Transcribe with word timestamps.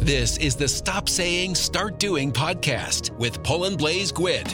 This 0.00 0.38
is 0.38 0.56
the 0.56 0.66
Stop 0.66 1.10
Saying, 1.10 1.54
Start 1.54 1.98
Doing 1.98 2.32
podcast 2.32 3.10
with 3.18 3.40
Poland 3.42 3.76
Blaze 3.76 4.10
Gwid. 4.10 4.46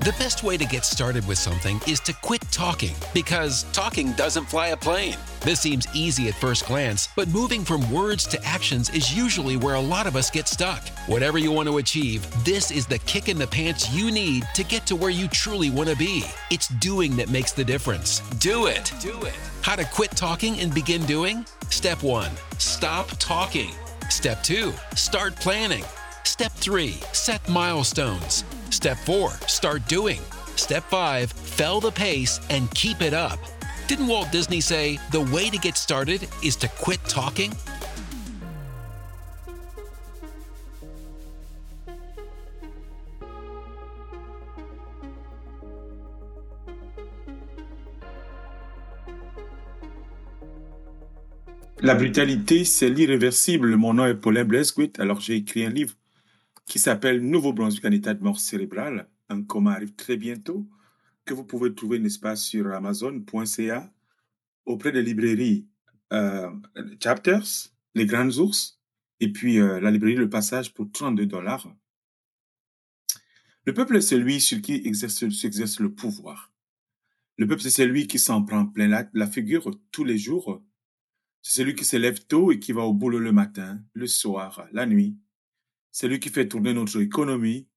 The 0.00 0.14
best 0.18 0.42
way 0.42 0.56
to 0.56 0.64
get 0.64 0.86
started 0.86 1.28
with 1.28 1.36
something 1.36 1.78
is 1.86 2.00
to 2.00 2.14
quit 2.14 2.40
talking 2.50 2.94
because 3.12 3.64
talking 3.74 4.12
doesn't 4.12 4.46
fly 4.46 4.68
a 4.68 4.76
plane. 4.76 5.18
This 5.40 5.60
seems 5.60 5.86
easy 5.94 6.28
at 6.28 6.34
first 6.34 6.64
glance, 6.64 7.10
but 7.14 7.28
moving 7.28 7.62
from 7.62 7.88
words 7.92 8.26
to 8.28 8.42
actions 8.42 8.88
is 8.88 9.14
usually 9.14 9.58
where 9.58 9.74
a 9.74 9.80
lot 9.80 10.06
of 10.06 10.16
us 10.16 10.30
get 10.30 10.48
stuck. 10.48 10.82
Whatever 11.08 11.36
you 11.36 11.52
want 11.52 11.68
to 11.68 11.76
achieve, 11.76 12.26
this 12.42 12.70
is 12.70 12.86
the 12.86 12.98
kick 13.00 13.28
in 13.28 13.36
the 13.36 13.46
pants 13.46 13.92
you 13.92 14.10
need 14.10 14.44
to 14.54 14.64
get 14.64 14.86
to 14.86 14.96
where 14.96 15.10
you 15.10 15.28
truly 15.28 15.68
want 15.68 15.90
to 15.90 15.96
be. 15.96 16.24
It's 16.50 16.68
doing 16.68 17.16
that 17.16 17.28
makes 17.28 17.52
the 17.52 17.64
difference. 17.64 18.20
Do 18.38 18.64
it. 18.66 18.90
Do 19.02 19.20
it. 19.24 19.34
How 19.60 19.76
to 19.76 19.84
quit 19.84 20.12
talking 20.12 20.58
and 20.58 20.74
begin 20.74 21.04
doing? 21.04 21.44
Step 21.68 22.02
one, 22.02 22.30
stop 22.56 23.08
talking. 23.18 23.72
Step 24.08 24.42
two, 24.42 24.72
start 24.94 25.34
planning. 25.36 25.84
Step 26.24 26.52
three, 26.52 26.94
set 27.12 27.46
milestones. 27.48 28.44
Step 28.70 28.96
four, 28.98 29.30
start 29.48 29.86
doing. 29.88 30.20
Step 30.54 30.84
five, 30.84 31.32
fell 31.32 31.80
the 31.80 31.90
pace 31.90 32.40
and 32.48 32.70
keep 32.70 33.02
it 33.02 33.12
up. 33.12 33.38
Didn't 33.88 34.06
Walt 34.06 34.30
Disney 34.32 34.60
say 34.60 34.98
the 35.10 35.20
way 35.20 35.50
to 35.50 35.58
get 35.58 35.76
started 35.76 36.28
is 36.42 36.56
to 36.56 36.68
quit 36.68 37.02
talking? 37.04 37.52
La 51.82 51.94
brutalité, 51.94 52.64
c'est 52.64 52.88
l'irréversible. 52.88 53.76
Mon 53.76 53.92
nom 53.92 54.06
est 54.06 54.14
Paulin 54.14 54.46
Blesquit. 54.46 54.92
Alors, 54.98 55.20
j'ai 55.20 55.34
écrit 55.34 55.66
un 55.66 55.68
livre 55.68 55.94
qui 56.64 56.78
s'appelle 56.78 57.20
Nouveau-Brunswick 57.20 57.84
en 57.84 57.90
état 57.90 58.14
de 58.14 58.22
mort 58.22 58.40
cérébrale. 58.40 59.10
Un 59.28 59.42
coma 59.42 59.72
arrive 59.72 59.94
très 59.94 60.16
bientôt, 60.16 60.66
que 61.26 61.34
vous 61.34 61.44
pouvez 61.44 61.74
trouver, 61.74 61.98
n'est-ce 61.98 62.18
pas, 62.18 62.34
sur 62.34 62.72
Amazon.ca, 62.72 63.92
auprès 64.64 64.90
des 64.90 65.02
librairies 65.02 65.66
euh, 66.14 66.50
Chapters, 67.02 67.44
Les 67.94 68.06
Grandes 68.06 68.36
Ours, 68.36 68.80
et 69.20 69.30
puis 69.30 69.60
euh, 69.60 69.78
la 69.78 69.90
librairie 69.90 70.16
Le 70.16 70.30
Passage 70.30 70.72
pour 70.72 70.90
32 70.90 71.26
dollars. 71.26 71.70
Le 73.66 73.74
peuple 73.74 73.96
est 73.96 74.00
celui 74.00 74.40
sur 74.40 74.62
qui 74.62 74.80
exerce, 74.86 75.28
s'exerce 75.28 75.78
le 75.80 75.92
pouvoir. 75.92 76.52
Le 77.36 77.46
peuple, 77.46 77.60
c'est 77.60 77.70
celui 77.70 78.06
qui 78.06 78.18
s'en 78.18 78.42
prend 78.42 78.64
plein 78.64 79.06
la 79.12 79.26
figure 79.26 79.70
tous 79.90 80.04
les 80.04 80.16
jours. 80.16 80.62
C'est 81.48 81.60
celui 81.60 81.76
qui 81.76 81.84
se 81.84 81.96
lève 81.96 82.26
tôt 82.26 82.50
et 82.50 82.58
qui 82.58 82.72
va 82.72 82.82
au 82.82 82.92
boulot 82.92 83.20
le 83.20 83.30
matin, 83.30 83.80
le 83.92 84.08
soir, 84.08 84.66
la 84.72 84.84
nuit. 84.84 85.16
C'est 85.92 86.08
lui 86.08 86.18
qui 86.18 86.28
fait 86.28 86.48
tourner 86.48 86.74
notre 86.74 87.00
économie. 87.00 87.68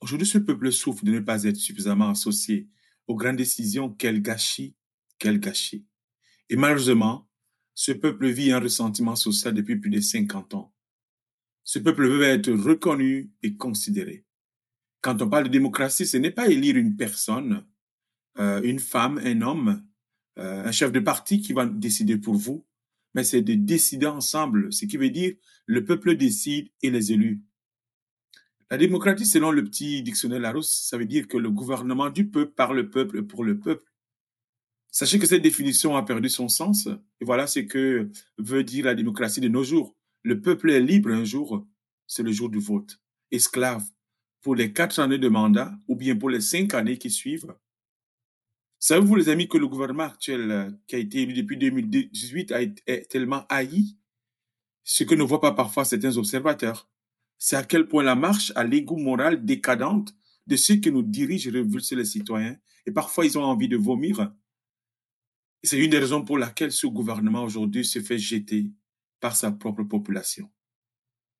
Aujourd'hui, 0.00 0.26
ce 0.26 0.38
peuple 0.38 0.72
souffre 0.72 1.04
de 1.04 1.12
ne 1.12 1.20
pas 1.20 1.44
être 1.44 1.56
suffisamment 1.56 2.08
associé 2.08 2.68
aux 3.06 3.14
grandes 3.14 3.36
décisions. 3.36 3.90
Quel 3.90 4.22
gâchis, 4.22 4.74
quel 5.20 5.38
gâchis. 5.38 5.86
Et 6.48 6.56
malheureusement, 6.56 7.28
ce 7.74 7.92
peuple 7.92 8.26
vit 8.26 8.50
un 8.50 8.58
ressentiment 8.58 9.14
social 9.14 9.54
depuis 9.54 9.76
plus 9.76 9.90
de 9.90 10.00
50 10.00 10.54
ans. 10.54 10.74
Ce 11.62 11.78
peuple 11.78 12.08
veut 12.08 12.24
être 12.24 12.50
reconnu 12.50 13.30
et 13.44 13.56
considéré. 13.56 14.24
Quand 15.00 15.22
on 15.22 15.30
parle 15.30 15.44
de 15.44 15.50
démocratie, 15.50 16.06
ce 16.06 16.16
n'est 16.16 16.32
pas 16.32 16.48
élire 16.48 16.76
une 16.76 16.96
personne, 16.96 17.64
euh, 18.40 18.60
une 18.64 18.80
femme, 18.80 19.20
un 19.22 19.42
homme, 19.42 19.86
euh, 20.40 20.64
un 20.64 20.72
chef 20.72 20.90
de 20.90 20.98
parti 20.98 21.40
qui 21.40 21.52
va 21.52 21.66
décider 21.66 22.16
pour 22.16 22.34
vous, 22.34 22.66
mais 23.14 23.24
c'est 23.24 23.42
de 23.42 23.54
décider 23.54 24.06
ensemble, 24.06 24.72
ce 24.72 24.86
qui 24.86 24.96
veut 24.96 25.10
dire 25.10 25.34
le 25.66 25.84
peuple 25.84 26.16
décide 26.16 26.68
et 26.82 26.90
les 26.90 27.12
élus. 27.12 27.42
La 28.70 28.78
démocratie, 28.78 29.26
selon 29.26 29.50
le 29.50 29.62
petit 29.64 30.02
dictionnaire 30.02 30.40
Larousse, 30.40 30.86
ça 30.88 30.96
veut 30.96 31.04
dire 31.04 31.28
que 31.28 31.36
le 31.36 31.50
gouvernement 31.50 32.08
du 32.08 32.28
peuple, 32.28 32.52
par 32.52 32.72
le 32.72 32.88
peuple 32.88 33.22
pour 33.22 33.44
le 33.44 33.58
peuple. 33.58 33.84
Sachez 34.90 35.18
que 35.18 35.26
cette 35.26 35.42
définition 35.42 35.94
a 35.96 36.02
perdu 36.02 36.28
son 36.30 36.48
sens. 36.48 36.86
Et 37.20 37.24
voilà 37.24 37.46
ce 37.46 37.60
que 37.60 38.08
veut 38.38 38.64
dire 38.64 38.86
la 38.86 38.94
démocratie 38.94 39.40
de 39.40 39.48
nos 39.48 39.62
jours. 39.62 39.94
Le 40.22 40.40
peuple 40.40 40.70
est 40.70 40.80
libre 40.80 41.10
un 41.10 41.24
jour, 41.24 41.66
c'est 42.06 42.22
le 42.22 42.32
jour 42.32 42.48
du 42.48 42.60
vote. 42.60 42.98
Esclave 43.30 43.84
pour 44.40 44.54
les 44.54 44.72
quatre 44.72 44.98
années 45.00 45.18
de 45.18 45.28
mandat 45.28 45.72
ou 45.86 45.96
bien 45.96 46.16
pour 46.16 46.30
les 46.30 46.40
cinq 46.40 46.74
années 46.74 46.98
qui 46.98 47.10
suivent. 47.10 47.54
Savez-vous, 48.84 49.14
les 49.14 49.28
amis, 49.28 49.46
que 49.46 49.58
le 49.58 49.68
gouvernement 49.68 50.02
actuel 50.02 50.50
euh, 50.50 50.68
qui 50.88 50.96
a 50.96 50.98
été 50.98 51.22
élu 51.22 51.34
depuis 51.34 51.56
2018 51.56 52.50
a 52.50 52.62
été, 52.62 52.82
est 52.88 53.08
tellement 53.08 53.46
haï, 53.48 53.96
ce 54.82 55.04
que 55.04 55.14
ne 55.14 55.22
voient 55.22 55.40
pas 55.40 55.52
parfois 55.52 55.84
certains 55.84 56.16
observateurs, 56.16 56.90
c'est 57.38 57.54
à 57.54 57.62
quel 57.62 57.86
point 57.86 58.02
la 58.02 58.16
marche 58.16 58.50
à 58.56 58.64
l'égout 58.64 58.96
moral 58.96 59.44
décadente 59.44 60.16
de 60.48 60.56
ceux 60.56 60.74
qui 60.74 60.90
nous 60.90 61.04
dirigent 61.04 61.52
révulse 61.52 61.92
les 61.92 62.04
citoyens, 62.04 62.56
et 62.84 62.90
parfois 62.90 63.24
ils 63.24 63.38
ont 63.38 63.44
envie 63.44 63.68
de 63.68 63.76
vomir. 63.76 64.32
C'est 65.62 65.78
une 65.78 65.90
des 65.90 66.00
raisons 66.00 66.24
pour 66.24 66.36
laquelle 66.36 66.72
ce 66.72 66.88
gouvernement 66.88 67.44
aujourd'hui 67.44 67.84
se 67.84 68.00
fait 68.00 68.18
jeter 68.18 68.66
par 69.20 69.36
sa 69.36 69.52
propre 69.52 69.84
population. 69.84 70.50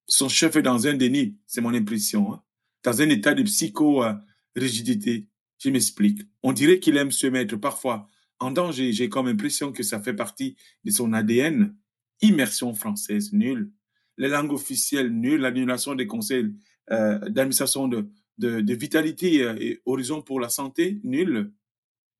Son 0.07 0.29
chef 0.29 0.55
est 0.55 0.61
dans 0.61 0.87
un 0.87 0.93
déni, 0.93 1.37
c'est 1.45 1.59
mon 1.59 1.73
impression, 1.73 2.35
hein, 2.35 2.43
dans 2.83 3.01
un 3.01 3.09
état 3.09 3.33
de 3.33 3.43
psycho-rigidité. 3.43 5.27
Je 5.63 5.69
m'explique. 5.69 6.21
On 6.43 6.51
dirait 6.51 6.79
qu'il 6.81 6.97
aime 6.97 7.11
se 7.11 7.25
mettre 7.25 7.55
parfois 7.55 8.09
en 8.39 8.51
danger. 8.51 8.91
J'ai 8.91 9.07
comme 9.07 9.27
impression 9.27 9.71
que 9.71 9.81
ça 9.81 10.01
fait 10.01 10.13
partie 10.13 10.57
de 10.83 10.91
son 10.91 11.13
ADN. 11.13 11.73
Immersion 12.21 12.73
française, 12.73 13.31
nulle. 13.31 13.71
Les 14.17 14.27
langues 14.27 14.51
officielles, 14.51 15.09
nulles. 15.09 15.39
L'annulation 15.39 15.95
des 15.95 16.05
conseils 16.05 16.53
euh, 16.91 17.17
d'administration 17.29 17.87
de, 17.87 18.09
de, 18.39 18.73
vitalité 18.73 19.41
euh, 19.41 19.55
et 19.57 19.81
horizon 19.85 20.21
pour 20.21 20.41
la 20.41 20.49
santé, 20.49 20.99
nulle. 21.05 21.53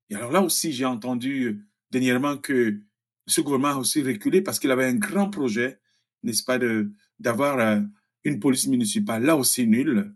Et 0.08 0.14
alors 0.14 0.32
là 0.32 0.40
aussi, 0.40 0.72
j'ai 0.72 0.86
entendu 0.86 1.44
euh, 1.44 1.58
dernièrement 1.90 2.38
que 2.38 2.80
ce 3.26 3.42
gouvernement 3.42 3.74
a 3.74 3.76
aussi 3.76 4.02
reculé 4.02 4.40
parce 4.40 4.58
qu'il 4.58 4.70
avait 4.70 4.86
un 4.86 4.96
grand 4.96 5.28
projet, 5.28 5.80
n'est-ce 6.22 6.44
pas, 6.44 6.58
d'avoir 7.18 7.82
une 8.24 8.40
police 8.40 8.66
municipale. 8.68 9.22
Là 9.22 9.36
aussi, 9.36 9.66
nulle. 9.66 10.14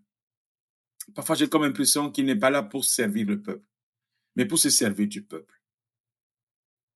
Parfois, 1.15 1.37
j'ai 1.37 1.49
comme 1.49 1.63
impression 1.63 2.11
qu'il 2.11 2.27
n'est 2.27 2.37
pas 2.37 2.51
là 2.51 2.63
pour 2.63 2.85
servir 2.85 3.27
le 3.27 3.41
peuple, 3.41 3.65
mais 4.37 4.47
pour 4.47 4.59
se 4.59 4.71
servir 4.71 5.09
du 5.09 5.23
peuple. 5.23 5.55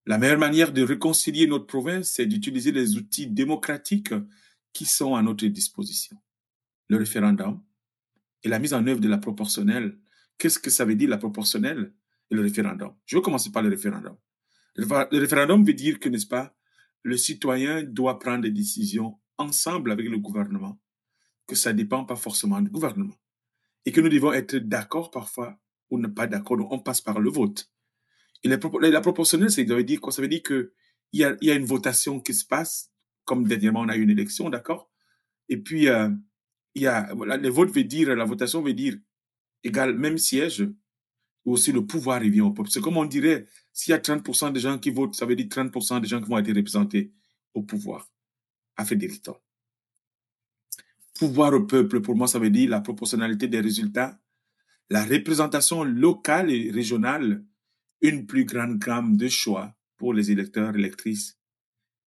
La 0.07 0.19
meilleure 0.19 0.39
manière 0.39 0.73
de 0.73 0.83
réconcilier 0.83 1.47
notre 1.47 1.67
province, 1.67 2.13
c'est 2.13 2.27
d'utiliser 2.27 2.73
les 2.73 2.97
outils 2.97 3.29
démocratiques 3.29 4.15
qui 4.73 4.85
sont 4.85 5.15
à 5.15 5.23
notre 5.23 5.47
disposition. 5.47 6.17
Le 6.89 6.97
référendum 6.97 7.63
et 8.43 8.49
la 8.49 8.59
mise 8.59 8.75
en 8.75 8.87
œuvre 8.87 9.01
de 9.01 9.09
la 9.09 9.19
proportionnelle. 9.19 9.99
Qu'est-ce 10.39 10.59
que 10.59 10.71
ça 10.71 10.85
veut 10.85 10.97
dire 10.97 11.09
la 11.09 11.19
proportionnelle 11.19 11.95
et 12.31 12.35
le 12.35 12.43
référendum? 12.43 12.95
Je 13.07 13.17
vais 13.17 13.23
commencer 13.23 13.53
par 13.53 13.63
le 13.63 13.69
référendum. 13.69 14.17
Le 14.75 15.19
référendum 15.19 15.65
veut 15.65 15.75
dire 15.75 16.01
que, 16.01 16.09
n'est-ce 16.09 16.27
pas, 16.27 16.57
le 17.03 17.17
citoyen 17.17 17.83
doit 17.85 18.19
prendre 18.19 18.43
des 18.43 18.51
décisions 18.51 19.19
ensemble 19.39 19.93
avec 19.93 20.09
le 20.09 20.19
gouvernement, 20.19 20.81
que 21.47 21.55
ça 21.55 21.73
ne 21.73 21.79
dépend 21.79 22.05
pas 22.05 22.17
forcément 22.17 22.61
du 22.61 22.71
gouvernement 22.71 23.15
et 23.85 23.93
que 23.93 24.01
nous 24.01 24.09
devons 24.09 24.33
être 24.33 24.57
d'accord 24.57 25.11
parfois 25.11 25.59
ou 25.91 25.99
ne 25.99 26.09
pas 26.09 26.27
d'accord. 26.27 26.57
Donc, 26.57 26.73
on 26.73 26.79
passe 26.79 27.01
par 27.01 27.21
le 27.21 27.31
vote. 27.31 27.71
Et 28.43 28.49
la, 28.49 28.59
la 28.81 29.01
proportionnelle, 29.01 29.51
ça 29.51 29.63
veut 29.63 29.85
dire 29.85 30.01
quoi? 30.01 30.13
Ça 30.13 30.23
veut 30.23 30.29
dire 30.29 30.43
que 30.43 30.73
il 31.13 31.21
y 31.21 31.25
a, 31.25 31.37
y 31.43 31.51
a 31.51 31.55
une 31.55 31.67
votation 31.67 32.21
qui 32.21 32.35
se 32.35 32.45
passe, 32.45 32.91
comme 33.25 33.47
dernièrement 33.47 33.81
on 33.81 33.89
a 33.89 33.97
eu 33.97 34.03
une 34.03 34.11
élection, 34.11 34.49
d'accord? 34.51 34.91
Et 35.49 35.59
puis 35.59 35.89
euh, 35.89 36.09
il 36.75 36.83
y 36.83 36.87
a 36.87 37.13
voilà, 37.15 37.37
le 37.37 37.49
vote 37.49 37.71
veut 37.71 37.85
dire, 37.85 38.15
la 38.17 38.25
votation 38.25 38.63
veut 38.63 38.73
dire 38.73 38.97
égal 39.63 39.97
même 39.97 40.19
siège, 40.19 40.67
ou 41.45 41.53
aussi 41.53 41.73
le 41.73 41.85
pouvoir 41.85 42.21
revient 42.21 42.41
au 42.41 42.51
peuple. 42.51 42.71
C'est 42.71 42.81
comme 42.81 42.97
on 42.97 43.05
dirait, 43.05 43.47
s'il 43.73 43.93
y 43.93 43.95
a 43.95 43.99
30% 43.99 44.53
de 44.53 44.59
gens 44.59 44.79
qui 44.79 44.91
votent, 44.91 45.15
ça 45.15 45.27
veut 45.27 45.37
dire 45.37 45.47
30% 45.47 46.01
de 46.01 46.07
gens 46.07 46.21
qui 46.21 46.29
vont 46.29 46.39
être 46.39 46.53
représentés 46.53 47.13
au 47.55 47.63
pouvoir, 47.63 48.09
à 48.77 48.85
Fédériton 48.85 49.37
pouvoir 51.23 51.55
au 51.55 51.61
peuple, 51.61 52.01
pour 52.01 52.17
moi, 52.17 52.27
ça 52.27 52.41
veut 52.41 52.51
dire 52.51 52.69
la 52.69 52.81
proportionnalité 52.81 53.47
des 53.47 53.61
résultats, 53.61 54.21
la 54.91 55.05
représentation 55.05 55.85
locale 55.85 56.51
et 56.51 56.69
régionale, 56.73 57.45
une 58.01 58.27
plus 58.27 58.45
grande 58.45 58.81
gamme 58.81 59.17
de 59.17 59.29
choix 59.29 59.73
pour 59.97 60.15
les 60.15 60.33
électeurs, 60.33 60.75
électrices, 60.75 61.39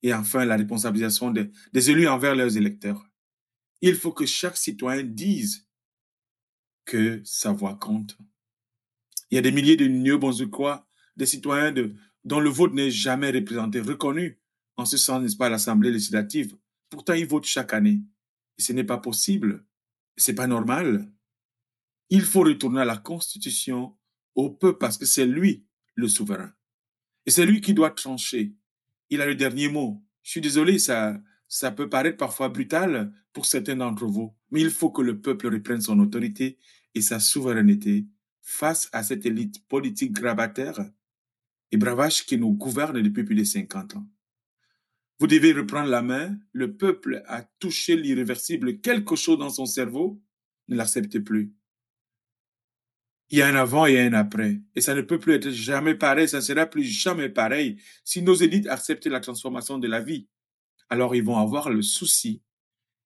et 0.02 0.16
enfin 0.16 0.46
la 0.46 0.56
responsabilisation 0.56 1.30
des, 1.30 1.92
élus 1.92 2.08
envers 2.08 2.34
leurs 2.34 2.58
électeurs. 2.58 3.08
Il 3.82 3.94
faut 3.94 4.14
que 4.14 4.26
chaque 4.26 4.58
citoyen 4.58 5.04
dise 5.04 5.68
que 6.84 7.22
sa 7.24 7.52
voix 7.52 7.76
compte. 7.76 8.18
Il 9.30 9.36
y 9.36 9.38
a 9.38 9.42
des 9.42 9.52
milliers 9.52 9.78
de 9.78 10.46
quoi, 10.46 10.88
des 11.16 11.28
citoyens 11.28 11.72
dont 12.24 12.40
le 12.40 12.50
vote 12.50 12.74
n'est 12.74 12.90
jamais 12.90 13.30
représenté, 13.30 13.80
reconnu, 13.80 14.40
en 14.76 14.86
ce 14.86 14.98
sens, 14.98 15.22
n'est-ce 15.22 15.38
pas, 15.38 15.50
l'Assemblée 15.50 15.92
législative. 15.92 16.58
Pourtant, 16.90 17.14
ils 17.14 17.28
votent 17.28 17.46
chaque 17.46 17.74
année. 17.74 18.02
Ce 18.58 18.74
n'est 18.74 18.84
pas 18.84 18.98
possible. 18.98 19.66
C'est 20.18 20.36
pas 20.36 20.48
normal. 20.48 21.12
Il 22.10 22.22
faut 22.22 22.42
retourner 22.42 22.82
à 22.82 22.86
la 22.86 22.98
Constitution, 22.98 23.96
au 24.36 24.50
peuple, 24.50 24.78
parce 24.78 24.98
que 24.98 25.06
c'est 25.06 25.26
lui 25.26 25.66
le 25.96 26.08
souverain. 26.08 26.54
Et 27.26 27.32
c'est 27.32 27.46
lui 27.46 27.62
qui 27.62 27.74
doit 27.74 27.92
trancher. 27.92 28.56
Il 29.10 29.22
a 29.22 29.26
le 29.26 29.36
dernier 29.36 29.70
mot. 29.70 30.04
Je 30.22 30.32
suis 30.32 30.42
désolé, 30.42 30.80
ça, 30.80 31.20
ça 31.48 31.72
peut 31.72 31.90
paraître 31.90 32.18
parfois 32.18 32.50
brutal 32.50 33.14
pour 33.32 33.46
certains 33.46 33.76
d'entre 33.76 34.06
vous, 34.06 34.36
mais 34.52 34.62
il 34.62 34.70
faut 34.70 34.92
que 34.92 35.02
le 35.02 35.20
peuple 35.20 35.48
reprenne 35.48 35.82
son 35.82 36.00
autorité 36.00 36.58
et 36.94 37.02
sa 37.02 37.20
souveraineté 37.20 38.08
face 38.42 38.90
à 38.92 39.04
cette 39.04 39.26
élite 39.26 39.66
politique 39.68 40.12
grabataire 40.12 40.80
et 41.72 41.78
bravache 41.78 42.26
qui 42.26 42.38
nous 42.38 42.54
gouverne 42.54 43.02
depuis 43.02 43.24
plus 43.24 43.36
de 43.36 43.44
50 43.44 43.96
ans. 43.96 44.08
Vous 45.20 45.28
devez 45.28 45.54
reprendre 45.54 45.90
la 45.90 46.02
main. 46.02 46.38
Le 46.52 46.76
peuple 46.76 47.24
a 47.28 47.44
touché 47.60 47.96
l'irréversible. 47.96 48.82
Quelque 48.82 49.16
chose 49.16 49.38
dans 49.38 49.50
son 49.50 49.66
cerveau 49.66 50.22
ne 50.68 50.76
l'accepte 50.76 51.20
plus. 51.20 51.54
Il 53.30 53.40
y 53.40 53.42
a 53.42 53.48
un 53.48 53.56
avant 53.56 53.86
et 53.86 54.00
un 54.00 54.14
après. 54.14 54.60
Et 54.76 54.82
ça 54.82 54.94
ne 54.94 55.02
peut 55.02 55.20
plus 55.20 55.34
être 55.34 55.50
jamais 55.50 55.96
pareil. 55.96 56.28
Ça 56.28 56.38
ne 56.38 56.42
sera 56.42 56.66
plus 56.66 56.84
jamais 56.84 57.30
pareil. 57.30 57.82
Si 58.04 58.22
nos 58.22 58.36
élites 58.36 58.68
acceptent 58.68 59.08
la 59.08 59.20
transformation 59.20 59.78
de 59.78 59.88
la 59.88 60.02
vie, 60.02 60.28
alors 60.90 61.16
ils 61.16 61.24
vont 61.24 61.38
avoir 61.38 61.70
le 61.70 61.82
souci 61.82 62.44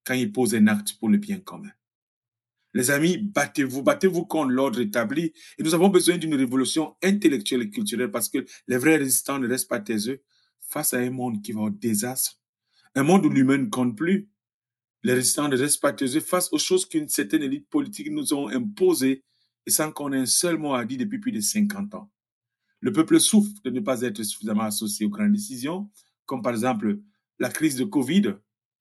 quand 0.03 0.13
ils 0.13 0.31
posent 0.31 0.55
un 0.55 0.67
acte 0.67 0.97
pour 0.99 1.09
le 1.09 1.17
bien 1.17 1.39
commun. 1.39 1.71
Les 2.73 2.91
amis, 2.91 3.17
battez-vous, 3.17 3.81
battez-vous 3.81 4.25
contre 4.25 4.51
l'ordre 4.51 4.79
établi. 4.79 5.33
Et 5.57 5.63
nous 5.63 5.73
avons 5.73 5.89
besoin 5.89 6.17
d'une 6.17 6.35
révolution 6.35 6.95
intellectuelle 7.01 7.61
et 7.63 7.69
culturelle 7.69 8.11
parce 8.11 8.29
que 8.29 8.45
les 8.67 8.77
vrais 8.77 8.97
résistants 8.97 9.39
ne 9.39 9.47
restent 9.47 9.69
pas 9.69 9.79
taiseux 9.79 10.21
face 10.67 10.93
à 10.93 10.99
un 10.99 11.09
monde 11.09 11.41
qui 11.41 11.51
va 11.51 11.61
au 11.61 11.69
désastre. 11.69 12.39
Un 12.95 13.03
monde 13.03 13.25
où 13.25 13.29
l'humain 13.29 13.57
ne 13.57 13.69
compte 13.69 13.95
plus. 13.95 14.29
Les 15.03 15.13
résistants 15.13 15.47
ne 15.47 15.57
restent 15.57 16.19
face 16.21 16.51
aux 16.51 16.57
choses 16.57 16.87
qu'une 16.87 17.07
certaine 17.07 17.43
élite 17.43 17.69
politique 17.69 18.11
nous 18.11 18.33
ont 18.33 18.47
imposées 18.49 19.23
et 19.65 19.71
sans 19.71 19.91
qu'on 19.91 20.11
ait 20.13 20.17
un 20.17 20.25
seul 20.25 20.57
mot 20.57 20.73
à 20.73 20.85
dire 20.85 20.97
depuis 20.97 21.19
plus 21.19 21.31
de 21.31 21.41
50 21.41 21.93
ans. 21.95 22.11
Le 22.79 22.91
peuple 22.91 23.19
souffre 23.19 23.51
de 23.63 23.69
ne 23.69 23.79
pas 23.79 24.01
être 24.01 24.23
suffisamment 24.23 24.63
associé 24.63 25.05
aux 25.05 25.09
grandes 25.09 25.31
décisions, 25.31 25.89
comme 26.25 26.41
par 26.41 26.53
exemple 26.53 26.99
la 27.39 27.49
crise 27.49 27.75
de 27.75 27.83
Covid, 27.83 28.35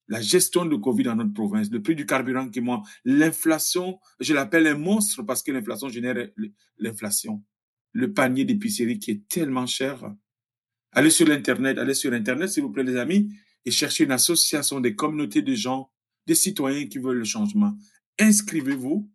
la 0.07 0.21
gestion 0.21 0.65
de 0.65 0.75
Covid 0.75 1.03
dans 1.03 1.15
notre 1.15 1.33
province, 1.33 1.69
le 1.69 1.81
prix 1.81 1.95
du 1.95 2.05
carburant 2.05 2.49
qui 2.49 2.61
monte, 2.61 2.85
l'inflation, 3.03 3.99
je 4.19 4.33
l'appelle 4.33 4.67
un 4.67 4.77
monstre 4.77 5.23
parce 5.23 5.43
que 5.43 5.51
l'inflation 5.51 5.89
génère 5.89 6.29
l'inflation. 6.77 7.43
Le 7.91 8.13
panier 8.13 8.45
d'épicerie 8.45 8.99
qui 8.99 9.11
est 9.11 9.27
tellement 9.27 9.65
cher. 9.65 10.13
Allez 10.91 11.09
sur 11.09 11.27
l'Internet, 11.27 11.77
allez 11.77 11.93
sur 11.93 12.13
Internet, 12.13 12.49
s'il 12.49 12.63
vous 12.63 12.71
plaît, 12.71 12.83
les 12.83 12.97
amis, 12.97 13.29
et 13.65 13.71
cherchez 13.71 14.05
une 14.05 14.11
association 14.11 14.79
des 14.79 14.95
communautés 14.95 15.41
de 15.41 15.53
gens, 15.53 15.91
des 16.25 16.35
citoyens 16.35 16.87
qui 16.87 16.97
veulent 16.97 17.19
le 17.19 17.25
changement. 17.25 17.77
Inscrivez-vous 18.19 19.09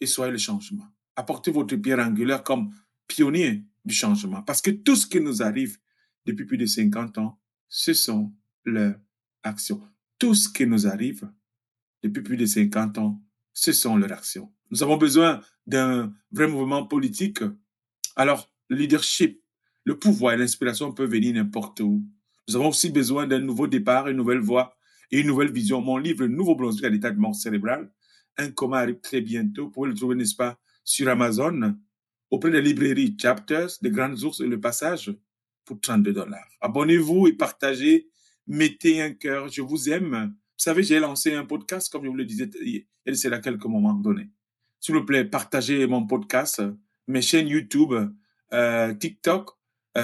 et 0.00 0.06
soyez 0.06 0.32
le 0.32 0.38
changement. 0.38 0.86
Apportez 1.16 1.50
votre 1.50 1.76
pierre 1.76 2.00
angulaire 2.00 2.42
comme 2.42 2.72
pionnier 3.06 3.64
du 3.84 3.94
changement. 3.94 4.42
Parce 4.42 4.60
que 4.60 4.70
tout 4.70 4.96
ce 4.96 5.06
qui 5.06 5.20
nous 5.20 5.42
arrive 5.42 5.78
depuis 6.26 6.44
plus 6.44 6.58
de 6.58 6.66
50 6.66 7.18
ans, 7.18 7.40
ce 7.68 7.94
sont 7.94 8.32
leurs 8.64 8.96
actions. 9.42 9.82
Tout 10.18 10.34
ce 10.34 10.48
qui 10.48 10.66
nous 10.66 10.86
arrive 10.86 11.28
depuis 12.02 12.22
plus 12.22 12.36
de 12.36 12.46
50 12.46 12.98
ans, 12.98 13.22
ce 13.52 13.72
sont 13.72 13.96
leurs 13.96 14.12
actions. 14.12 14.52
Nous 14.70 14.82
avons 14.82 14.96
besoin 14.96 15.40
d'un 15.66 16.14
vrai 16.30 16.46
mouvement 16.46 16.86
politique. 16.86 17.40
Alors, 18.16 18.52
le 18.68 18.76
leadership, 18.76 19.42
le 19.84 19.98
pouvoir 19.98 20.34
et 20.34 20.36
l'inspiration 20.36 20.92
peuvent 20.92 21.10
venir 21.10 21.34
n'importe 21.34 21.80
où. 21.80 22.04
Nous 22.48 22.56
avons 22.56 22.68
aussi 22.68 22.90
besoin 22.90 23.26
d'un 23.26 23.40
nouveau 23.40 23.66
départ, 23.66 24.08
une 24.08 24.16
nouvelle 24.16 24.40
voie 24.40 24.76
et 25.10 25.20
une 25.20 25.26
nouvelle 25.26 25.52
vision. 25.52 25.80
Mon 25.80 25.96
livre, 25.96 26.26
Nouveau 26.26 26.54
Brunswick 26.54 26.84
à 26.84 26.88
l'état 26.88 27.10
de 27.10 27.18
mort 27.18 27.34
cérébrale, 27.34 27.90
un 28.36 28.50
coma 28.50 28.78
arrive 28.78 29.00
très 29.00 29.20
bientôt. 29.20 29.64
Vous 29.64 29.70
pouvez 29.70 29.88
le 29.90 29.94
trouver, 29.94 30.14
n'est-ce 30.14 30.36
pas, 30.36 30.58
sur 30.84 31.08
Amazon, 31.08 31.74
auprès 32.30 32.50
des 32.50 32.62
librairies 32.62 33.16
Chapters, 33.20 33.70
des 33.82 33.90
grandes 33.90 34.22
ours 34.22 34.40
et 34.40 34.46
le 34.46 34.60
passage 34.60 35.12
pour 35.64 35.80
32 35.80 36.12
dollars. 36.12 36.48
Abonnez-vous 36.60 37.28
et 37.28 37.32
partagez. 37.34 38.08
Mettez 38.46 39.02
un 39.02 39.12
cœur. 39.12 39.48
Je 39.48 39.60
vous 39.60 39.90
aime. 39.90 40.32
Vous 40.32 40.64
savez, 40.64 40.82
j'ai 40.82 40.98
lancé 40.98 41.34
un 41.34 41.44
podcast, 41.44 41.92
comme 41.92 42.04
je 42.04 42.08
vous 42.08 42.16
le 42.16 42.24
disais, 42.24 42.48
et 42.64 43.14
c'est 43.14 43.32
à 43.32 43.38
quelques 43.38 43.66
moments 43.66 43.92
donnés. 43.92 44.30
S'il 44.80 44.94
vous 44.94 45.04
plaît, 45.04 45.24
partagez 45.24 45.86
mon 45.86 46.06
podcast, 46.06 46.62
mes 47.06 47.22
chaînes 47.22 47.48
YouTube, 47.48 47.92
euh, 48.52 48.94
TikTok, 48.94 49.50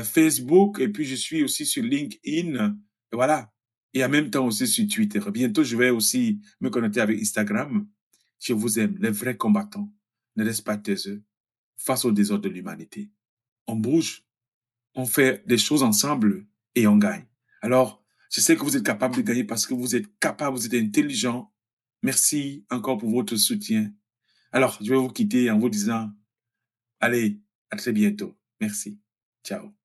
Facebook, 0.03 0.81
et 0.81 0.89
puis 0.89 1.05
je 1.05 1.15
suis 1.15 1.45
aussi 1.45 1.67
sur 1.67 1.83
LinkedIn. 1.83 2.77
Voilà. 3.13 3.53
Et 3.93 4.05
en 4.05 4.09
même 4.09 4.31
temps 4.31 4.47
aussi 4.47 4.67
sur 4.67 4.87
Twitter. 4.89 5.21
Bientôt, 5.33 5.63
je 5.63 5.77
vais 5.77 5.91
aussi 5.91 6.41
me 6.61 6.71
connecter 6.71 7.01
avec 7.01 7.21
Instagram. 7.21 7.87
Je 8.41 8.53
vous 8.53 8.79
aime. 8.79 8.97
Les 8.99 9.11
vrais 9.11 9.37
combattants 9.37 9.93
ne 10.37 10.45
restent 10.45 10.65
pas 10.65 10.77
taiseux 10.77 11.23
face 11.77 12.05
au 12.05 12.11
désordre 12.11 12.45
de 12.45 12.49
l'humanité. 12.49 13.11
On 13.67 13.77
bouge 13.77 14.25
on 14.95 15.07
fait 15.07 15.43
des 15.47 15.59
choses 15.59 15.83
ensemble 15.83 16.47
et 16.75 16.87
on 16.87 16.97
gagne. 16.97 17.27
Alors, 17.63 18.03
je 18.31 18.41
sais 18.41 18.57
que 18.57 18.63
vous 18.63 18.77
êtes 18.77 18.85
capable 18.85 19.17
de 19.17 19.23
gagner 19.23 19.45
parce 19.45 19.67
que 19.67 19.75
vous 19.75 19.97
êtes 19.97 20.19
capable, 20.19 20.57
vous 20.57 20.67
êtes 20.67 20.75
intelligent. 20.75 21.53
Merci 22.03 22.65
encore 22.71 22.99
pour 22.99 23.11
votre 23.11 23.37
soutien. 23.37 23.93
Alors, 24.53 24.79
je 24.81 24.91
vais 24.91 24.97
vous 24.97 25.09
quitter 25.09 25.51
en 25.51 25.59
vous 25.59 25.69
disant, 25.69 26.11
allez, 27.01 27.41
à 27.71 27.77
très 27.77 27.93
bientôt. 27.93 28.37
Merci. 28.61 29.01
Ciao. 29.45 29.84